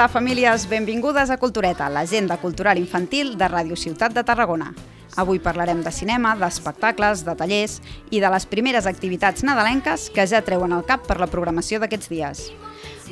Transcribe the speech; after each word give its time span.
Hola 0.00 0.08
famílies, 0.08 0.66
benvingudes 0.66 1.28
a 1.28 1.36
Cultureta, 1.36 1.90
l'agenda 1.90 2.38
cultural 2.40 2.78
infantil 2.80 3.34
de 3.36 3.44
Ràdio 3.52 3.76
Ciutat 3.76 4.14
de 4.16 4.22
Tarragona. 4.24 4.70
Avui 5.20 5.42
parlarem 5.44 5.82
de 5.84 5.92
cinema, 5.92 6.30
d'espectacles, 6.40 7.20
de 7.26 7.34
tallers 7.36 7.74
i 8.08 8.22
de 8.24 8.30
les 8.32 8.46
primeres 8.48 8.88
activitats 8.88 9.44
nadalenques 9.44 10.08
que 10.08 10.24
ja 10.24 10.40
treuen 10.40 10.72
el 10.72 10.86
cap 10.88 11.04
per 11.04 11.18
la 11.20 11.28
programació 11.28 11.82
d'aquests 11.82 12.08
dies. 12.08 12.40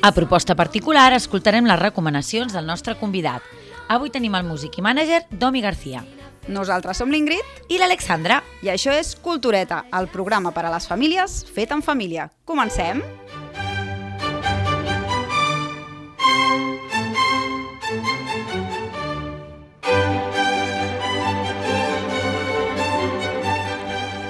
A 0.01 0.14
proposta 0.16 0.56
particular, 0.56 1.12
escoltarem 1.12 1.69
les 1.69 1.83
recomanacions 1.83 2.56
del 2.56 2.64
nostre 2.64 2.97
convidat. 2.97 3.45
Avui 3.92 4.09
tenim 4.09 4.41
el 4.41 4.48
músic 4.48 4.80
i 4.80 4.86
mànager 4.89 5.27
Domi 5.28 5.61
García. 5.61 6.06
Nosaltres 6.48 6.97
som 6.97 7.12
l'Ingrid 7.12 7.69
I 7.69 7.77
l'Alexandra. 7.77 8.41
i 8.62 8.73
això 8.73 8.97
és 8.97 9.12
Cultureta, 9.14 9.84
el 9.92 10.09
programa 10.09 10.55
per 10.56 10.64
a 10.64 10.73
les 10.73 10.89
famílies 10.89 11.45
fet 11.52 11.70
en 11.70 11.83
família. 11.83 12.30
Comencem? 12.47 13.05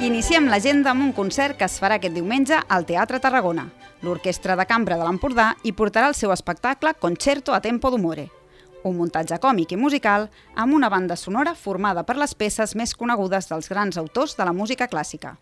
Iniciem 0.09 0.47
l'agenda 0.48 0.95
amb 0.95 1.05
un 1.05 1.11
concert 1.12 1.59
que 1.61 1.67
es 1.69 1.75
farà 1.77 1.98
aquest 1.98 2.14
diumenge 2.17 2.56
al 2.56 2.87
Teatre 2.89 3.19
Tarragona. 3.20 3.67
L'Orquestra 4.01 4.55
de 4.56 4.65
Cambra 4.65 4.97
de 4.97 5.05
l'Empordà 5.05 5.50
hi 5.69 5.75
portarà 5.77 6.09
el 6.09 6.17
seu 6.17 6.33
espectacle 6.33 6.95
Concerto 6.97 7.53
a 7.53 7.59
Tempo 7.61 7.91
d'Umore, 7.92 8.25
un 8.89 8.97
muntatge 8.97 9.37
còmic 9.42 9.75
i 9.75 9.81
musical 9.83 10.25
amb 10.56 10.78
una 10.78 10.89
banda 10.89 11.19
sonora 11.20 11.53
formada 11.53 12.06
per 12.09 12.17
les 12.17 12.33
peces 12.33 12.73
més 12.73 12.97
conegudes 12.97 13.50
dels 13.53 13.69
grans 13.69 14.00
autors 14.00 14.33
de 14.39 14.48
la 14.48 14.56
música 14.56 14.89
clàssica. 14.89 15.34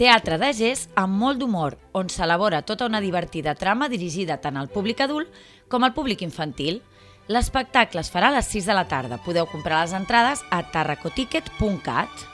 Teatre 0.00 0.40
de 0.40 0.54
gest 0.56 0.88
amb 0.96 1.20
molt 1.20 1.44
d'humor, 1.44 1.76
on 1.92 2.08
s'elabora 2.08 2.62
tota 2.64 2.88
una 2.88 3.04
divertida 3.04 3.52
trama 3.52 3.92
dirigida 3.92 4.40
tant 4.40 4.56
al 4.56 4.72
públic 4.72 5.04
adult 5.04 5.28
com 5.68 5.84
al 5.84 5.92
públic 5.92 6.24
infantil. 6.24 6.80
L'espectacle 7.28 8.00
es 8.00 8.08
farà 8.08 8.32
a 8.32 8.38
les 8.40 8.48
6 8.48 8.64
de 8.64 8.80
la 8.80 8.88
tarda. 8.88 9.20
Podeu 9.20 9.44
comprar 9.44 9.84
les 9.84 9.92
entrades 9.92 10.40
a 10.48 10.64
tarracoticket.cat. 10.72 12.29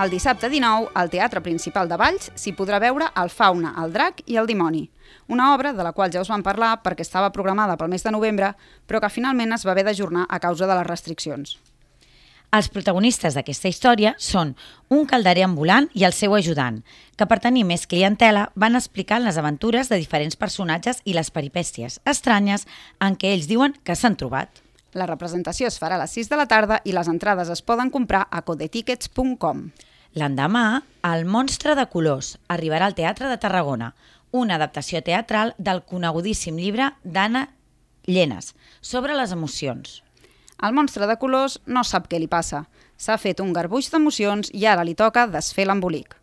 El 0.00 0.08
dissabte 0.08 0.48
19, 0.48 0.92
al 0.94 1.10
Teatre 1.12 1.42
Principal 1.44 1.88
de 1.90 1.96
Valls, 2.00 2.30
s'hi 2.40 2.54
podrà 2.56 2.78
veure 2.80 3.10
El 3.20 3.28
Fauna, 3.28 3.74
el 3.82 3.90
Drac 3.92 4.22
i 4.32 4.38
el 4.40 4.46
Dimoni, 4.48 4.86
una 5.28 5.50
obra 5.52 5.74
de 5.76 5.84
la 5.84 5.92
qual 5.92 6.08
ja 6.14 6.22
us 6.24 6.30
vam 6.32 6.40
parlar 6.46 6.70
perquè 6.80 7.04
estava 7.04 7.28
programada 7.34 7.74
pel 7.76 7.90
mes 7.92 8.06
de 8.06 8.12
novembre, 8.14 8.54
però 8.88 9.02
que 9.02 9.10
finalment 9.12 9.52
es 9.52 9.66
va 9.66 9.74
haver 9.74 9.84
d'ajornar 9.84 10.22
a 10.24 10.38
causa 10.40 10.64
de 10.70 10.78
les 10.78 10.86
restriccions. 10.88 11.58
Els 12.56 12.70
protagonistes 12.72 13.36
d'aquesta 13.36 13.68
història 13.68 14.14
són 14.16 14.54
un 14.88 15.04
calderer 15.10 15.44
ambulant 15.44 15.90
i 15.92 16.08
el 16.08 16.16
seu 16.16 16.32
ajudant, 16.38 16.80
que 17.20 17.28
per 17.28 17.38
tenir 17.44 17.66
més 17.68 17.84
clientela 17.84 18.48
van 18.56 18.80
explicant 18.80 19.26
les 19.26 19.36
aventures 19.36 19.92
de 19.92 20.00
diferents 20.00 20.40
personatges 20.40 21.04
i 21.04 21.12
les 21.12 21.28
peripècies 21.28 22.00
estranyes 22.08 22.64
en 23.04 23.20
què 23.20 23.34
ells 23.34 23.52
diuen 23.52 23.76
que 23.84 23.98
s'han 24.00 24.16
trobat. 24.16 24.64
La 24.96 25.06
representació 25.06 25.68
es 25.68 25.78
farà 25.78 26.00
a 26.00 26.02
les 26.02 26.16
6 26.16 26.32
de 26.32 26.40
la 26.40 26.48
tarda 26.50 26.80
i 26.88 26.96
les 26.96 27.08
entrades 27.12 27.52
es 27.52 27.60
poden 27.62 27.92
comprar 27.94 28.24
a 28.30 28.40
codetickets.com. 28.42 29.68
L'endemà, 30.18 30.82
El 31.06 31.22
monstre 31.24 31.76
de 31.78 31.84
colors 31.86 32.32
arribarà 32.50 32.88
al 32.90 32.96
Teatre 32.98 33.28
de 33.30 33.36
Tarragona, 33.38 33.92
una 34.34 34.56
adaptació 34.58 35.00
teatral 35.06 35.54
del 35.56 35.84
conegudíssim 35.86 36.58
llibre 36.58 36.88
d'Anna 37.04 37.44
Llenes 38.06 38.50
sobre 38.80 39.14
les 39.14 39.30
emocions. 39.30 40.02
El 40.58 40.74
monstre 40.74 41.06
de 41.06 41.16
colors 41.16 41.60
no 41.66 41.84
sap 41.86 42.10
què 42.10 42.18
li 42.18 42.26
passa. 42.26 42.64
S'ha 42.98 43.16
fet 43.22 43.40
un 43.40 43.54
garbuix 43.54 43.86
d'emocions 43.92 44.50
i 44.52 44.66
ara 44.66 44.82
li 44.84 44.96
toca 44.98 45.28
desfer 45.30 45.68
l'embolic. 45.70 46.16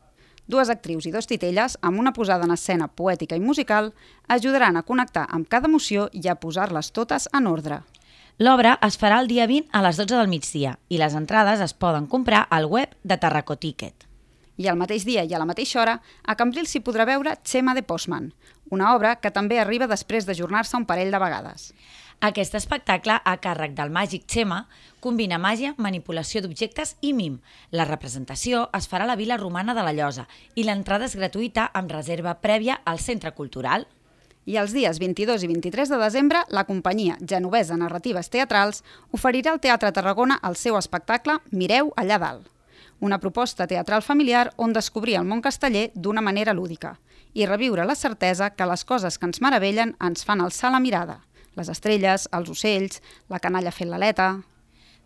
Dues 0.47 0.70
actrius 0.70 1.08
i 1.08 1.12
dos 1.16 1.28
titelles, 1.28 1.80
amb 1.81 2.00
una 2.00 2.14
posada 2.14 2.44
en 2.44 2.52
escena 2.52 2.90
poètica 2.92 3.40
i 3.40 3.44
musical, 3.44 3.94
ajudaran 4.28 4.76
a 4.76 4.84
connectar 4.84 5.26
amb 5.31 5.47
cada 5.47 5.72
emoció 5.72 6.09
i 6.12 6.28
a 6.28 6.36
posar-les 6.36 6.92
totes 6.92 7.31
en 7.34 7.47
ordre. 7.47 7.81
L'obra 8.38 8.75
es 8.86 9.00
farà 9.02 9.16
el 9.18 9.25
dia 9.25 9.48
20 9.50 9.72
a 9.74 9.80
les 9.81 9.98
12 9.98 10.14
del 10.14 10.28
migdia 10.30 10.75
i 10.94 11.00
les 11.02 11.16
entrades 11.18 11.62
es 11.66 11.72
poden 11.74 12.06
comprar 12.06 12.44
al 12.53 12.68
web 12.70 12.92
de 13.02 13.18
Tarracoticket. 13.18 14.06
I 14.62 14.68
al 14.70 14.78
mateix 14.78 15.08
dia 15.09 15.24
i 15.25 15.34
a 15.34 15.40
la 15.42 15.48
mateixa 15.50 15.80
hora, 15.81 15.96
a 16.22 16.36
Cambrils 16.38 16.70
s'hi 16.70 16.84
podrà 16.86 17.08
veure 17.09 17.34
Xema 17.42 17.74
de 17.74 17.81
Postman, 17.81 18.30
una 18.70 18.94
obra 18.94 19.16
que 19.18 19.34
també 19.34 19.58
arriba 19.58 19.90
després 19.90 20.30
d'ajornar-se 20.30 20.78
un 20.78 20.86
parell 20.86 21.09
de 21.09 21.24
vegades. 21.24 21.72
Aquest 22.30 22.53
espectacle, 22.62 23.18
a 23.18 23.36
càrrec 23.42 23.74
del 23.74 23.90
màgic 23.90 24.30
Xema, 24.30 24.68
combina 25.02 25.42
màgia, 25.42 25.74
manipulació 25.78 26.46
d'objectes 26.46 26.94
i 27.02 27.14
mim. 27.18 27.42
La 27.72 27.90
representació 27.90 28.68
es 28.78 28.86
farà 28.86 29.09
a 29.09 29.16
la 29.16 29.18
Vila 29.18 29.42
Romana 29.42 29.74
de 29.74 29.81
la 29.81 29.97
Llosa 29.97 30.30
i 30.53 30.66
l'entrada 30.66 31.09
és 31.09 31.18
gratuïta 31.18 31.72
amb 31.74 31.90
reserva 31.90 32.38
prèvia 32.38 32.84
al 32.86 33.02
Centre 33.02 33.34
Cultural. 33.34 33.90
I 34.47 34.56
els 34.56 34.72
dies 34.72 34.96
22 35.03 35.44
i 35.44 35.47
23 35.52 35.90
de 35.91 35.97
desembre, 36.00 36.40
la 36.56 36.63
companyia 36.63 37.18
genovesa 37.19 37.75
Narratives 37.75 38.30
Teatrals 38.31 38.80
oferirà 39.12 39.52
al 39.52 39.59
Teatre 39.59 39.91
Tarragona 39.91 40.38
el 40.47 40.56
seu 40.56 40.78
espectacle 40.80 41.35
Mireu 41.52 41.91
allà 42.00 42.16
dalt, 42.24 42.46
una 43.03 43.19
proposta 43.19 43.68
teatral 43.68 44.06
familiar 44.06 44.53
on 44.56 44.72
descobrir 44.72 45.18
el 45.19 45.28
món 45.28 45.44
casteller 45.44 45.90
d'una 45.96 46.24
manera 46.24 46.56
lúdica 46.56 46.96
i 47.34 47.46
reviure 47.46 47.84
la 47.85 48.00
certesa 48.00 48.53
que 48.56 48.69
les 48.72 48.85
coses 48.88 49.19
que 49.19 49.28
ens 49.28 49.41
meravellen 49.44 49.97
ens 50.00 50.24
fan 50.24 50.40
alçar 50.40 50.72
la 50.72 50.79
mirada, 50.79 51.19
les 51.59 51.68
estrelles, 51.68 52.29
els 52.31 52.50
ocells, 52.50 53.02
la 53.28 53.44
canalla 53.44 53.75
fent 53.75 53.91
l'aleta... 53.91 54.38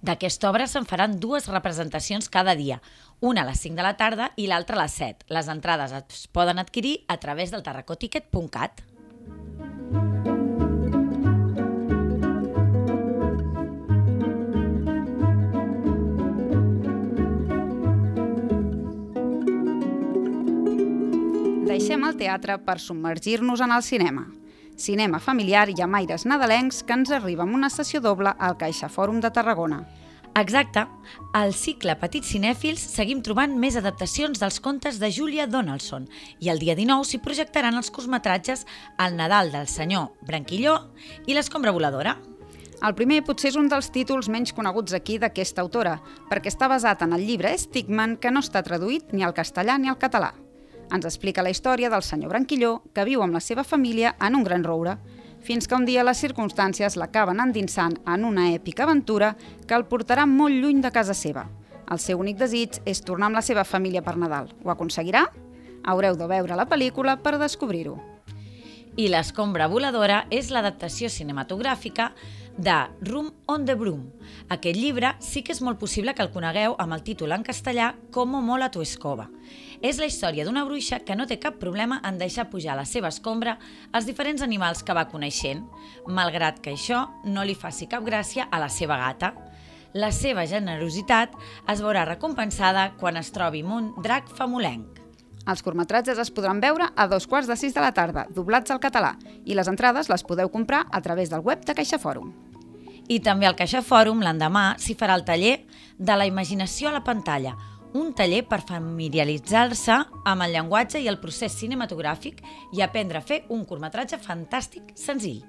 D'aquesta 0.01 0.49
obra 0.49 0.65
se'n 0.65 0.87
faran 0.89 1.19
dues 1.21 1.45
representacions 1.45 2.29
cada 2.33 2.55
dia, 2.57 2.79
una 3.21 3.43
a 3.43 3.49
les 3.51 3.59
5 3.61 3.77
de 3.77 3.83
la 3.85 3.97
tarda 3.97 4.31
i 4.33 4.47
l'altra 4.49 4.73
a 4.73 4.81
les 4.81 4.95
7. 4.97 5.27
Les 5.29 5.49
entrades 5.53 5.93
es 5.93 6.23
poden 6.33 6.57
adquirir 6.57 7.03
a 7.07 7.19
través 7.21 7.53
del 7.53 7.61
tarracoticket.cat. 7.61 8.81
Deixem 21.91 22.07
el 22.07 22.15
teatre 22.15 22.55
per 22.63 22.77
submergir-nos 22.79 23.59
en 23.59 23.71
el 23.75 23.81
cinema. 23.83 24.21
Cinema 24.79 25.19
familiar 25.19 25.65
i 25.73 25.81
amb 25.83 25.97
aires 25.97 26.23
nadalencs 26.23 26.77
que 26.87 26.95
ens 26.95 27.09
arriba 27.11 27.43
amb 27.43 27.57
una 27.57 27.67
sessió 27.67 27.99
doble 27.99 28.31
al 28.31 28.53
Caixa 28.61 28.87
Fòrum 28.87 29.17
de 29.19 29.27
Tarragona. 29.35 29.81
Exacte. 30.39 30.85
Al 31.35 31.51
cicle 31.51 31.97
Petits 31.99 32.29
Cinèfils 32.31 32.85
seguim 32.93 33.19
trobant 33.19 33.57
més 33.59 33.75
adaptacions 33.75 34.39
dels 34.39 34.61
contes 34.63 35.01
de 35.01 35.09
Julia 35.11 35.49
Donaldson 35.51 36.05
i 36.39 36.47
el 36.53 36.63
dia 36.63 36.77
19 36.79 37.09
s'hi 37.09 37.19
projectaran 37.25 37.75
els 37.75 37.91
curtmetratges 37.91 38.63
El 38.95 39.17
Nadal 39.19 39.51
del 39.51 39.67
senyor 39.67 40.13
Branquilló 40.29 40.77
i 41.27 41.35
l'Escombra 41.35 41.73
voladora. 41.75 42.13
El 42.87 42.95
primer 42.95 43.19
potser 43.27 43.49
és 43.51 43.57
un 43.59 43.67
dels 43.67 43.91
títols 43.91 44.31
menys 44.31 44.55
coneguts 44.55 44.95
aquí 44.95 45.19
d'aquesta 45.19 45.59
autora, 45.59 45.97
perquè 46.31 46.55
està 46.55 46.71
basat 46.71 47.03
en 47.03 47.19
el 47.19 47.27
llibre 47.27 47.51
Stigman, 47.51 48.15
que 48.15 48.31
no 48.31 48.39
està 48.39 48.63
traduït 48.63 49.11
ni 49.11 49.27
al 49.27 49.35
castellà 49.35 49.75
ni 49.75 49.91
al 49.91 49.99
català. 49.99 50.31
Ens 50.91 51.07
explica 51.07 51.43
la 51.43 51.51
història 51.53 51.89
del 51.89 52.03
senyor 52.03 52.33
Branquilló, 52.33 52.81
que 52.93 53.05
viu 53.07 53.21
amb 53.23 53.33
la 53.37 53.39
seva 53.39 53.63
família 53.63 54.15
en 54.19 54.35
un 54.35 54.43
gran 54.43 54.65
roure, 54.67 54.97
fins 55.41 55.67
que 55.67 55.75
un 55.75 55.85
dia 55.87 56.03
les 56.03 56.19
circumstàncies 56.19 56.97
l'acaben 56.99 57.39
endinsant 57.39 57.95
en 58.05 58.25
una 58.27 58.49
èpica 58.51 58.83
aventura 58.83 59.35
que 59.67 59.77
el 59.77 59.87
portarà 59.87 60.27
molt 60.27 60.53
lluny 60.53 60.81
de 60.83 60.91
casa 60.91 61.15
seva. 61.15 61.47
El 61.91 61.99
seu 61.99 62.19
únic 62.19 62.37
desig 62.39 62.81
és 62.85 63.01
tornar 63.07 63.29
amb 63.29 63.39
la 63.39 63.45
seva 63.45 63.63
família 63.63 64.03
per 64.03 64.17
Nadal. 64.19 64.51
Ho 64.63 64.71
aconseguirà? 64.71 65.25
Haureu 65.83 66.15
de 66.19 66.27
veure 66.27 66.59
la 66.59 66.67
pel·lícula 66.69 67.17
per 67.23 67.37
descobrir-ho. 67.39 67.97
I 68.99 69.07
l'Escombra 69.07 69.69
voladora 69.71 70.25
és 70.29 70.51
l'adaptació 70.51 71.09
cinematogràfica 71.09 72.11
de 72.57 72.89
Room 73.01 73.31
on 73.45 73.65
the 73.65 73.75
Broom. 73.75 74.05
Aquest 74.49 74.77
llibre 74.77 75.13
sí 75.19 75.43
que 75.43 75.53
és 75.53 75.61
molt 75.61 75.79
possible 75.79 76.13
que 76.13 76.23
el 76.23 76.31
conegueu 76.33 76.75
amb 76.79 76.95
el 76.95 77.03
títol 77.03 77.31
en 77.35 77.43
castellà 77.43 77.95
Como 78.11 78.41
mola 78.41 78.71
tu 78.71 78.81
escoba. 78.81 79.29
És 79.81 79.97
la 79.97 80.05
història 80.05 80.45
d'una 80.45 80.65
bruixa 80.67 81.01
que 81.05 81.15
no 81.15 81.25
té 81.27 81.39
cap 81.39 81.57
problema 81.59 82.01
en 82.05 82.19
deixar 82.21 82.49
pujar 82.51 82.77
la 82.77 82.85
seva 82.85 83.09
escombra 83.09 83.57
els 83.93 84.05
diferents 84.05 84.41
animals 84.45 84.83
que 84.83 84.93
va 84.93 85.07
coneixent, 85.09 85.65
malgrat 86.07 86.61
que 86.61 86.75
això 86.75 87.07
no 87.25 87.43
li 87.43 87.55
faci 87.55 87.89
cap 87.89 88.05
gràcia 88.05 88.47
a 88.51 88.59
la 88.61 88.69
seva 88.69 88.99
gata. 89.01 89.33
La 89.93 90.13
seva 90.15 90.45
generositat 90.47 91.33
es 91.67 91.81
veurà 91.83 92.05
recompensada 92.07 92.91
quan 92.99 93.17
es 93.19 93.33
trobi 93.35 93.65
amb 93.65 93.79
un 93.81 93.93
drac 94.03 94.29
famolenc. 94.37 95.00
Els 95.49 95.63
curtmetratges 95.65 96.19
es 96.21 96.29
podran 96.29 96.61
veure 96.61 96.91
a 96.95 97.07
dos 97.09 97.25
quarts 97.27 97.49
de 97.49 97.57
sis 97.57 97.73
de 97.73 97.81
la 97.81 97.93
tarda, 97.97 98.27
doblats 98.29 98.71
al 98.71 98.81
català, 98.83 99.15
i 99.45 99.57
les 99.57 99.67
entrades 99.71 100.09
les 100.11 100.23
podeu 100.23 100.51
comprar 100.53 100.85
a 100.91 101.01
través 101.01 101.31
del 101.31 101.41
web 101.41 101.65
de 101.65 101.75
Caixa 101.77 101.97
Fòrum. 102.01 102.29
I 103.09 103.19
també 103.19 103.49
al 103.49 103.57
Caixa 103.57 103.81
Fòrum 103.81 104.21
l'endemà 104.21 104.75
s'hi 104.79 104.95
farà 104.95 105.17
el 105.17 105.25
taller 105.25 105.57
de 105.97 106.15
la 106.15 106.29
imaginació 106.29 106.89
a 106.89 106.95
la 106.95 107.03
pantalla, 107.03 107.55
un 107.93 108.13
taller 108.15 108.45
per 108.47 108.61
familiaritzar-se 108.63 109.97
amb 110.23 110.45
el 110.45 110.55
llenguatge 110.55 111.01
i 111.03 111.09
el 111.11 111.19
procés 111.19 111.57
cinematogràfic 111.59 112.39
i 112.77 112.83
aprendre 112.85 113.19
a 113.19 113.25
fer 113.25 113.41
un 113.51 113.65
curtmetratge 113.67 114.21
fantàstic 114.21 114.93
senzill. 114.95 115.41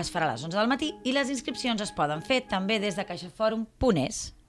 Es 0.00 0.08
farà 0.12 0.30
a 0.30 0.32
les 0.32 0.44
11 0.46 0.56
del 0.56 0.70
matí 0.70 0.94
i 1.04 1.12
les 1.12 1.28
inscripcions 1.28 1.82
es 1.84 1.92
poden 1.92 2.24
fer 2.24 2.46
també 2.48 2.80
des 2.80 2.96
de 2.96 3.04
caixaforum.es. 3.04 4.39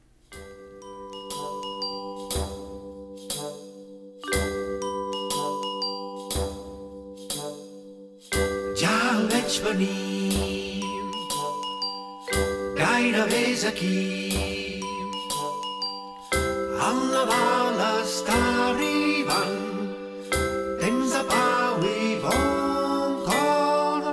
venir, 9.73 10.83
gairebé 12.75 13.41
és 13.51 13.63
aquí. 13.65 13.99
El 16.81 16.99
Nadal 17.11 17.79
està 18.01 18.39
arribant, 18.67 19.55
temps 20.81 21.13
de 21.15 21.23
pau 21.29 21.85
i 21.87 22.17
bon 22.23 23.19
cor. 23.27 24.09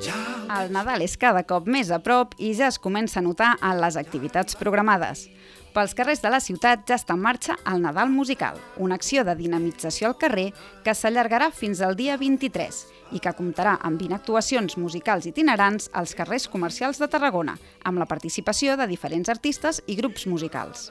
Ja 0.00 0.20
El 0.60 0.72
Nadal 0.72 1.04
és 1.04 1.16
cada 1.20 1.44
cop 1.44 1.68
més 1.68 1.90
a 1.90 2.00
prop 2.00 2.36
i 2.38 2.54
ja 2.54 2.70
es 2.70 2.78
comença 2.78 3.20
a 3.20 3.26
notar 3.26 3.56
en 3.60 3.82
les 3.82 3.98
activitats 4.00 4.56
programades. 4.56 5.28
Pels 5.76 5.92
carrers 5.92 6.22
de 6.24 6.30
la 6.32 6.38
ciutat 6.40 6.86
ja 6.88 6.96
està 6.96 7.12
en 7.12 7.20
marxa 7.20 7.54
el 7.68 7.82
Nadal 7.84 8.08
Musical, 8.08 8.56
una 8.80 8.96
acció 8.96 9.26
de 9.28 9.34
dinamització 9.36 10.08
al 10.08 10.14
carrer 10.16 10.46
que 10.86 10.94
s'allargarà 10.96 11.50
fins 11.52 11.82
al 11.84 11.98
dia 11.98 12.14
23 12.16 12.78
i 13.12 13.20
que 13.20 13.32
comptarà 13.36 13.74
amb 13.84 14.00
20 14.00 14.16
actuacions 14.16 14.78
musicals 14.80 15.26
itinerants 15.28 15.90
als 15.92 16.14
carrers 16.16 16.46
comercials 16.48 16.96
de 17.02 17.08
Tarragona, 17.12 17.58
amb 17.84 18.00
la 18.00 18.06
participació 18.08 18.78
de 18.80 18.86
diferents 18.88 19.28
artistes 19.28 19.82
i 19.84 19.98
grups 20.00 20.24
musicals. 20.32 20.86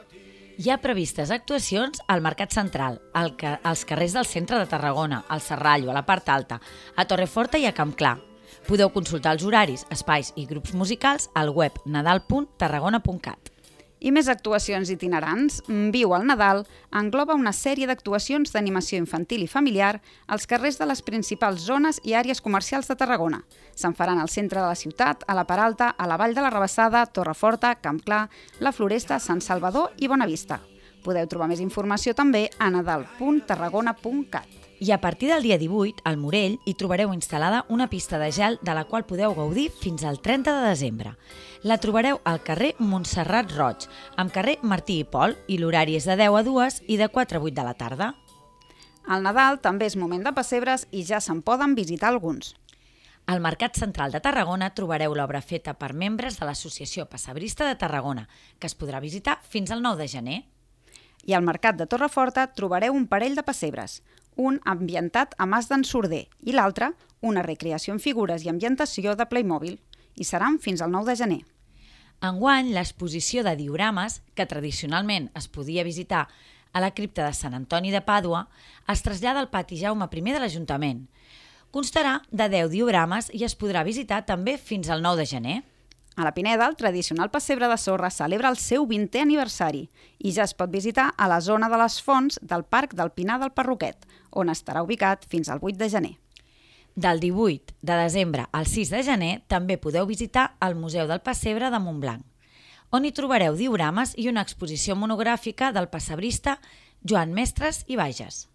Hi 0.62 0.70
ha 0.70 0.78
previstes 0.86 1.34
actuacions 1.34 2.06
al 2.06 2.22
Mercat 2.22 2.54
Central, 2.54 3.02
al 3.18 3.34
ca 3.42 3.56
als 3.64 3.88
carrers 3.90 4.14
del 4.14 4.30
centre 4.30 4.62
de 4.62 4.70
Tarragona, 4.70 5.24
al 5.28 5.42
Serrallo, 5.42 5.90
a 5.90 5.98
la 5.98 6.06
part 6.06 6.30
alta, 6.30 6.62
a 6.96 7.08
Torreforta 7.10 7.58
i 7.58 7.66
a 7.66 7.74
Campclar. 7.74 8.20
Podeu 8.70 8.94
consultar 8.94 9.34
els 9.34 9.50
horaris, 9.50 9.90
espais 9.90 10.30
i 10.38 10.46
grups 10.46 10.78
musicals 10.78 11.32
al 11.34 11.50
web 11.58 11.82
nadal.tarragona.cat. 11.90 13.55
I 14.06 14.12
més 14.13 14.28
actuacions 14.30 14.92
itinerants, 14.94 15.63
Viu 15.66 16.12
al 16.13 16.28
Nadal 16.30 16.60
engloba 16.94 17.34
una 17.34 17.50
sèrie 17.57 17.88
d'actuacions 17.90 18.52
d'animació 18.54 19.00
infantil 19.02 19.42
i 19.42 19.50
familiar 19.50 19.96
als 20.30 20.46
carrers 20.46 20.78
de 20.78 20.86
les 20.86 21.02
principals 21.02 21.66
zones 21.66 21.98
i 22.06 22.13
àrees 22.13 22.42
comercials 22.46 22.86
de 22.92 22.98
Tarragona. 23.00 23.42
Se'n 23.74 23.98
faran 23.98 24.22
al 24.22 24.30
centre 24.30 24.62
de 24.62 24.68
la 24.68 24.78
ciutat, 24.78 25.25
a 25.25 25.34
la 25.34 25.48
Peralta, 25.50 25.90
a 25.98 26.06
la 26.06 26.19
Vall 26.22 26.38
de 26.38 26.44
la 26.46 26.54
Rebassada, 26.54 27.06
Torreforta, 27.07 27.74
Campclar, 27.81 28.28
la 28.60 28.75
Floresta, 28.78 29.18
Sant 29.18 29.42
Salvador 29.42 29.98
i 29.98 30.08
Bonavista. 30.12 30.62
Podeu 31.01 31.25
trobar 31.25 31.50
més 31.50 31.66
informació 31.66 32.13
també 32.13 32.46
a 32.60 32.69
nadal.tarragona.cat. 32.78 34.65
I 34.77 34.92
a 34.92 35.00
partir 35.00 35.30
del 35.30 35.42
dia 35.42 35.57
18, 35.57 36.01
al 36.04 36.18
Morell, 36.18 36.57
hi 36.68 36.74
trobareu 36.75 37.13
instal·lada 37.16 37.62
una 37.72 37.88
pista 37.88 38.18
de 38.19 38.27
gel 38.36 38.57
de 38.62 38.74
la 38.75 38.83
qual 38.83 39.06
podeu 39.07 39.31
gaudir 39.31 39.69
fins 39.72 40.04
al 40.04 40.19
30 40.19 40.51
de 40.51 40.68
desembre. 40.68 41.13
La 41.63 41.77
trobareu 41.80 42.19
al 42.27 42.42
carrer 42.44 42.74
Montserrat 42.80 43.54
Roig, 43.56 43.86
amb 44.19 44.33
carrer 44.36 44.57
Martí 44.63 45.00
i 45.00 45.06
Pol, 45.07 45.38
i 45.48 45.62
l'horari 45.62 45.95
és 45.95 46.04
de 46.04 46.18
10 46.19 46.36
a 46.42 46.44
2 46.44 46.81
i 46.92 46.98
de 47.00 47.07
4 47.07 47.39
a 47.39 47.45
8 47.48 47.56
de 47.56 47.63
la 47.63 47.74
tarda. 47.80 48.10
Al 49.07 49.24
Nadal 49.24 49.62
també 49.63 49.88
és 49.88 49.95
moment 49.95 50.25
de 50.25 50.33
pessebres 50.36 50.88
i 50.92 51.06
ja 51.07 51.22
se'n 51.24 51.39
poden 51.42 51.75
visitar 51.75 52.12
alguns. 52.12 52.51
Al 53.27 53.39
Mercat 53.39 53.80
Central 53.80 54.12
de 54.12 54.19
Tarragona 54.19 54.74
trobareu 54.75 55.16
l'obra 55.16 55.42
feta 55.42 55.74
per 55.80 55.94
membres 55.94 56.36
de 56.38 56.45
l'Associació 56.45 57.07
Passabrista 57.07 57.66
de 57.66 57.80
Tarragona, 57.80 58.27
que 58.60 58.68
es 58.68 58.75
podrà 58.75 59.00
visitar 59.00 59.39
fins 59.42 59.72
al 59.72 59.81
9 59.81 60.04
de 60.04 60.07
gener. 60.12 60.44
I 61.25 61.33
al 61.33 61.48
Mercat 61.48 61.80
de 61.80 61.88
Torreforta 61.88 62.51
trobareu 62.54 62.94
un 62.94 63.07
parell 63.07 63.33
de 63.39 63.42
pessebres, 63.42 64.04
un 64.36 64.60
ambientat 64.66 65.36
a 65.38 65.46
Mas 65.46 65.70
d'en 65.72 65.84
Sorder 65.84 66.26
i 66.44 66.56
l'altre 66.56 66.94
una 67.26 67.44
recreació 67.44 67.94
en 67.96 68.00
figures 68.00 68.46
i 68.46 68.50
ambientació 68.52 69.16
de 69.18 69.26
Playmobil, 69.26 69.80
i 70.16 70.24
seran 70.24 70.60
fins 70.64 70.82
al 70.82 70.92
9 70.94 71.12
de 71.12 71.16
gener. 71.20 71.42
Enguany, 72.24 72.72
l'exposició 72.74 73.44
de 73.44 73.56
diorames, 73.60 74.22
que 74.36 74.48
tradicionalment 74.48 75.30
es 75.36 75.50
podia 75.52 75.84
visitar 75.84 76.28
a 76.72 76.82
la 76.84 76.94
cripta 76.96 77.26
de 77.26 77.34
Sant 77.36 77.56
Antoni 77.58 77.92
de 77.92 78.02
Pàdua, 78.06 78.46
es 78.92 79.04
trasllada 79.04 79.42
al 79.42 79.50
pati 79.50 79.80
Jaume 79.82 80.08
I 80.12 80.32
de 80.32 80.40
l'Ajuntament. 80.40 81.08
Constarà 81.72 82.22
de 82.32 82.48
10 82.50 82.72
diorames 82.72 83.30
i 83.34 83.44
es 83.44 83.58
podrà 83.58 83.84
visitar 83.84 84.26
també 84.26 84.58
fins 84.58 84.90
al 84.90 85.02
9 85.02 85.18
de 85.18 85.26
gener. 85.26 85.64
A 86.16 86.24
la 86.24 86.34
Pineda, 86.34 86.68
el 86.68 86.78
tradicional 86.78 87.30
pessebre 87.30 87.68
de 87.68 87.78
sorra 87.78 88.10
celebra 88.10 88.48
el 88.48 88.56
seu 88.56 88.86
20è 88.88 89.20
aniversari 89.20 89.82
i 90.24 90.32
ja 90.32 90.46
es 90.48 90.54
pot 90.56 90.72
visitar 90.72 91.10
a 91.18 91.28
la 91.28 91.42
zona 91.44 91.68
de 91.68 91.80
les 91.82 91.98
fonts 92.02 92.40
del 92.42 92.64
Parc 92.64 92.94
del 92.96 93.12
Pinar 93.12 93.36
del 93.42 93.52
Perroquet, 93.52 94.08
on 94.32 94.48
estarà 94.54 94.84
ubicat 94.86 95.26
fins 95.28 95.50
al 95.52 95.60
8 95.62 95.76
de 95.82 95.90
gener. 95.92 96.14
Del 96.96 97.20
18 97.20 97.76
de 97.82 97.98
desembre 98.00 98.46
al 98.54 98.66
6 98.72 98.94
de 98.96 99.04
gener 99.04 99.34
també 99.52 99.76
podeu 99.76 100.08
visitar 100.08 100.54
el 100.64 100.80
Museu 100.80 101.04
del 101.12 101.20
Pessebre 101.20 101.68
de 101.70 101.84
Montblanc, 101.84 102.24
on 102.96 103.04
hi 103.04 103.12
trobareu 103.12 103.58
diorames 103.60 104.16
i 104.16 104.30
una 104.32 104.46
exposició 104.48 104.96
monogràfica 104.96 105.74
del 105.76 105.90
pessebrista 105.92 106.62
Joan 107.04 107.36
Mestres 107.36 107.84
i 107.92 108.00
Bages. 108.00 108.48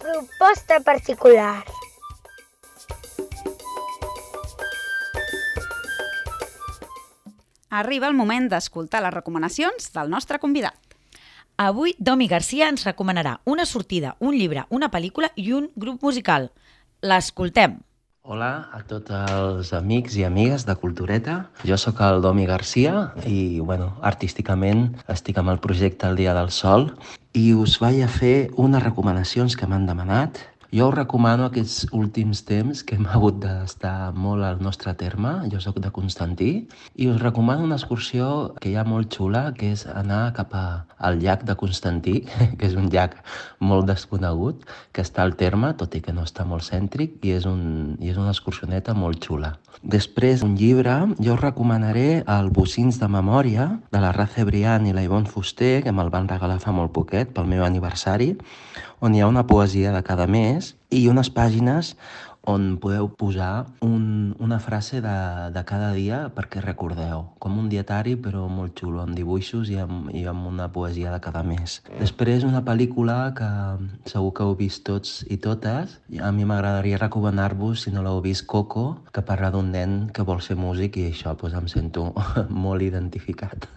Proposta 0.00 0.80
particular. 0.80 1.79
Arriba 7.70 8.08
el 8.10 8.16
moment 8.18 8.48
d'escoltar 8.50 8.98
les 9.04 9.14
recomanacions 9.14 9.92
del 9.94 10.08
nostre 10.10 10.40
convidat. 10.42 10.74
Avui, 11.54 11.92
Domi 12.02 12.26
Garcia 12.26 12.66
ens 12.72 12.82
recomanarà 12.82 13.36
una 13.46 13.62
sortida, 13.62 14.16
un 14.18 14.34
llibre, 14.34 14.64
una 14.74 14.88
pel·lícula 14.90 15.30
i 15.36 15.52
un 15.54 15.68
grup 15.76 16.02
musical. 16.02 16.48
L'escoltem. 17.06 17.76
Hola 18.26 18.50
a 18.74 18.82
tots 18.90 19.14
els 19.14 19.70
amics 19.72 20.16
i 20.18 20.26
amigues 20.26 20.66
de 20.66 20.74
Cultureta. 20.82 21.36
Jo 21.62 21.78
sóc 21.78 22.02
el 22.02 22.18
Domi 22.26 22.48
Garcia 22.48 23.12
i, 23.22 23.60
bueno, 23.60 23.92
artísticament 24.02 24.88
estic 25.06 25.38
amb 25.38 25.54
el 25.54 25.62
projecte 25.62 26.10
El 26.10 26.18
Dia 26.18 26.34
del 26.34 26.50
Sol 26.50 26.90
i 27.38 27.52
us 27.54 27.78
vaig 27.78 28.02
a 28.02 28.10
fer 28.10 28.50
unes 28.58 28.82
recomanacions 28.82 29.54
que 29.54 29.70
m'han 29.70 29.86
demanat. 29.86 30.42
Jo 30.70 30.86
us 30.86 30.94
recomano 30.94 31.48
aquests 31.48 31.88
últims 31.98 32.44
temps 32.46 32.84
que 32.86 32.94
hem 32.94 33.06
hagut 33.10 33.40
d'estar 33.42 34.12
molt 34.14 34.46
al 34.46 34.60
nostre 34.62 34.92
terme. 34.94 35.32
Jo 35.50 35.58
sóc 35.58 35.80
de 35.82 35.90
Constantí 35.90 36.50
i 36.94 37.08
us 37.10 37.18
recomano 37.18 37.64
una 37.66 37.74
excursió 37.74 38.52
que 38.62 38.70
hi 38.70 38.76
ha 38.78 38.84
molt 38.86 39.10
xula, 39.10 39.48
que 39.58 39.72
és 39.74 39.82
anar 39.90 40.20
cap 40.36 40.54
a, 40.54 40.62
al 41.02 41.18
llac 41.18 41.42
de 41.48 41.56
Constantí, 41.58 42.20
que 42.58 42.68
és 42.68 42.76
un 42.78 42.86
llac 42.92 43.16
molt 43.58 43.88
desconegut, 43.90 44.62
que 44.94 45.02
està 45.02 45.24
al 45.26 45.34
terme, 45.40 45.72
tot 45.74 45.96
i 45.98 46.02
que 46.06 46.14
no 46.14 46.22
està 46.22 46.46
molt 46.46 46.62
cèntric, 46.62 47.18
i 47.26 47.34
és, 47.34 47.50
un, 47.50 47.96
i 47.98 48.14
és 48.14 48.22
una 48.22 48.30
excursioneta 48.30 48.94
molt 48.94 49.26
xula. 49.26 49.56
Després, 49.82 50.44
un 50.46 50.54
llibre, 50.60 50.94
jo 51.18 51.34
us 51.34 51.42
recomanaré 51.42 52.22
el 52.30 52.52
Bocins 52.54 53.00
de 53.02 53.10
Memòria, 53.10 53.66
de 53.90 54.04
la 54.04 54.14
Race 54.14 54.46
Briand 54.46 54.86
i 54.86 54.94
la 54.94 55.02
Ivonne 55.02 55.26
Fuster, 55.26 55.80
que 55.82 55.90
me'l 55.90 56.14
van 56.14 56.30
regalar 56.30 56.60
fa 56.62 56.70
molt 56.70 56.94
poquet, 56.94 57.34
pel 57.34 57.50
meu 57.50 57.66
aniversari, 57.66 58.36
on 59.00 59.14
hi 59.14 59.22
ha 59.22 59.28
una 59.28 59.46
poesia 59.48 59.92
de 59.94 60.02
cada 60.06 60.26
mes 60.30 60.74
i 60.90 61.06
unes 61.08 61.30
pàgines 61.32 61.94
on 62.48 62.78
podeu 62.80 63.08
posar 63.12 63.66
un, 63.84 64.34
una 64.40 64.58
frase 64.58 65.00
de, 65.04 65.16
de 65.52 65.62
cada 65.68 65.92
dia 65.92 66.22
perquè 66.34 66.62
recordeu, 66.64 67.26
com 67.38 67.58
un 67.60 67.68
dietari 67.68 68.16
però 68.16 68.46
molt 68.48 68.80
xulo, 68.80 69.02
amb 69.04 69.16
dibuixos 69.16 69.68
i 69.72 69.76
amb, 69.82 70.08
i 70.16 70.24
amb 70.30 70.46
una 70.48 70.70
poesia 70.72 71.12
de 71.12 71.20
cada 71.20 71.42
mes. 71.44 71.80
Després 71.98 72.46
una 72.48 72.62
pel·lícula 72.64 73.18
que 73.36 73.50
segur 74.10 74.32
que 74.36 74.46
heu 74.46 74.56
vist 74.56 74.84
tots 74.88 75.20
i 75.28 75.36
totes, 75.42 75.98
a 76.20 76.32
mi 76.32 76.48
m'agradaria 76.48 77.00
recomanar-vos, 77.00 77.84
si 77.84 77.92
no 77.94 78.04
l'heu 78.06 78.22
vist, 78.24 78.46
Coco, 78.50 79.04
que 79.12 79.22
parla 79.26 79.52
d'un 79.52 79.70
nen 79.74 79.98
que 80.14 80.24
vol 80.26 80.40
ser 80.40 80.56
músic 80.56 80.96
i 80.96 81.10
això 81.10 81.36
pues, 81.36 81.54
em 81.54 81.68
sento 81.68 82.10
molt 82.64 82.82
identificat. 82.86 83.68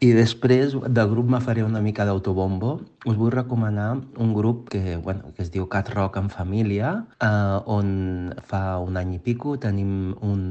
I 0.00 0.14
després 0.16 0.72
del 0.72 1.10
grup 1.10 1.28
me 1.28 1.42
faré 1.44 1.60
una 1.60 1.82
mica 1.84 2.06
d'autobombo. 2.08 2.78
Us 3.04 3.18
vull 3.20 3.34
recomanar 3.34 3.90
un 4.16 4.32
grup 4.32 4.70
que, 4.72 4.96
bueno, 4.96 5.34
que 5.36 5.44
es 5.44 5.50
diu 5.52 5.66
Cat 5.68 5.90
Rock 5.92 6.16
en 6.16 6.30
Família, 6.32 6.94
eh, 7.20 7.49
on 7.66 8.34
fa 8.46 8.78
un 8.82 8.98
any 9.00 9.14
i 9.16 9.20
pico 9.22 9.56
tenim 9.60 10.14
un 10.26 10.42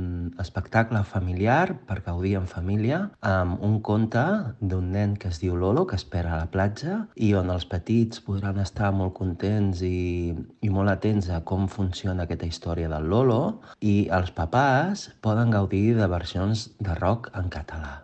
espectacle 0.42 1.02
familiar 1.08 1.76
per 1.90 2.00
gaudir 2.06 2.36
en 2.40 2.48
família 2.52 3.02
amb 3.26 3.62
un 3.66 3.80
conte 3.86 4.24
d'un 4.60 4.92
nen 4.96 5.16
que 5.20 5.30
es 5.32 5.40
diu 5.44 5.56
Lolo, 5.60 5.86
que 5.88 6.00
espera 6.00 6.36
a 6.36 6.42
la 6.44 6.52
platja 6.52 7.00
i 7.16 7.34
on 7.38 7.52
els 7.54 7.68
petits 7.70 8.24
podran 8.26 8.60
estar 8.64 8.92
molt 8.96 9.16
contents 9.20 9.84
i, 9.86 10.34
i 10.36 10.70
molt 10.74 10.94
atents 10.96 11.30
a 11.30 11.42
com 11.42 11.68
funciona 11.72 12.26
aquesta 12.28 12.50
història 12.50 12.92
del 12.92 13.10
Lolo 13.12 13.42
i 13.80 14.10
els 14.20 14.34
papàs 14.36 15.10
poden 15.22 15.56
gaudir 15.56 15.96
de 15.98 16.08
versions 16.12 16.70
de 16.80 16.96
rock 17.00 17.32
en 17.38 17.50
català. 17.54 18.00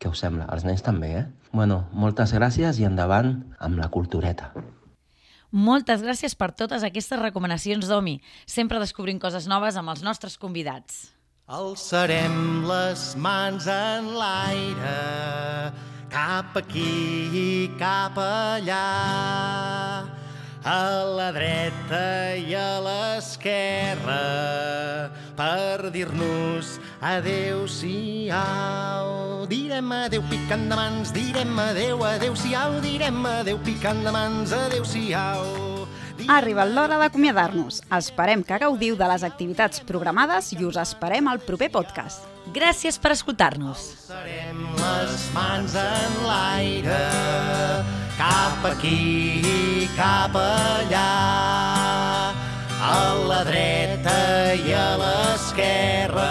Què 0.00 0.08
us 0.08 0.20
sembla? 0.24 0.48
Els 0.54 0.64
nens 0.64 0.82
també, 0.84 1.12
eh? 1.18 1.24
Bueno, 1.52 1.82
moltes 1.92 2.32
gràcies 2.32 2.78
i 2.80 2.86
endavant 2.88 3.34
amb 3.58 3.82
la 3.82 3.90
cultureta. 3.92 4.52
Moltes 5.50 5.98
gràcies 6.02 6.36
per 6.38 6.52
totes 6.54 6.84
aquestes 6.86 7.18
recomanacions, 7.18 7.88
Domi. 7.90 8.20
Sempre 8.46 8.78
descobrint 8.78 9.18
coses 9.18 9.48
noves 9.50 9.74
amb 9.74 9.90
els 9.90 10.04
nostres 10.06 10.38
convidats. 10.38 11.08
Alçarem 11.50 12.62
les 12.62 13.16
mans 13.18 13.66
en 13.66 14.12
l'aire, 14.14 15.72
cap 16.06 16.54
aquí 16.54 17.26
i 17.34 17.70
cap 17.80 18.14
allà, 18.22 20.06
a 20.62 20.78
la 21.18 21.32
dreta 21.34 22.38
i 22.38 22.54
a 22.54 22.78
l'esquerra, 22.86 24.22
per 25.34 25.90
dir-nos 25.90 26.78
adeu-siau. 27.00 28.36
Direm 29.50 29.92
adeu 29.92 30.22
picant 30.30 30.68
de 30.68 30.76
mans, 30.76 31.12
direm 31.12 31.58
adeu, 31.58 32.04
adeu-siau, 32.04 32.80
direm 32.84 33.26
adeu 33.26 33.58
picant 33.64 34.04
de 34.04 34.12
mans, 34.14 34.52
adeu-siau. 34.52 35.70
Ha 36.28 36.36
arribat 36.36 36.68
l'hora 36.68 36.98
d'acomiadar-nos. 37.00 37.80
Esperem 37.96 38.42
que 38.44 38.58
gaudiu 38.60 38.96
de 38.96 39.06
les 39.08 39.24
activitats 39.24 39.80
programades 39.88 40.52
i 40.52 40.64
us 40.64 40.76
esperem 40.78 41.26
al 41.26 41.40
proper 41.42 41.70
podcast. 41.72 42.26
Gràcies 42.54 42.98
per 42.98 43.12
escoltar-nos. 43.14 43.78
Alçarem 43.94 44.60
les 44.78 45.24
mans 45.34 45.74
en 45.80 46.16
l'aire, 46.26 47.00
cap 48.18 48.64
aquí 48.72 49.40
i 49.40 49.88
cap 49.96 50.34
allà, 50.36 51.06
a 52.80 53.00
la 53.28 53.42
dreta 53.46 54.54
i 54.56 54.72
a 54.74 54.88
l'esquerra, 55.00 56.30